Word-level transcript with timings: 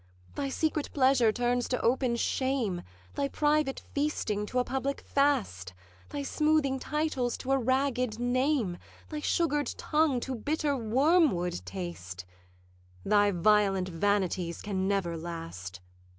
'Thy 0.33 0.49
secret 0.49 0.91
pleasure 0.93 1.31
turns 1.31 1.67
to 1.67 1.79
open 1.83 2.15
shame, 2.15 2.81
Thy 3.13 3.27
private 3.27 3.79
feasting 3.93 4.47
to 4.47 4.57
a 4.57 4.63
public 4.63 5.01
fast, 5.01 5.75
Thy 6.09 6.23
smoothing 6.23 6.79
titles 6.79 7.37
to 7.37 7.51
a 7.51 7.59
ragged 7.59 8.17
name, 8.17 8.79
Thy 9.09 9.19
sugar'd 9.19 9.67
tongue 9.77 10.19
to 10.19 10.33
bitter 10.33 10.75
wormwood 10.75 11.61
taste: 11.65 12.25
Thy 13.05 13.29
violent 13.29 13.89
vanities 13.89 14.63
can 14.63 14.87
never 14.87 15.15
last. 15.15 15.81